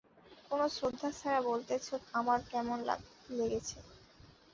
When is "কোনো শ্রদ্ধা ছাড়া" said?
0.47-1.39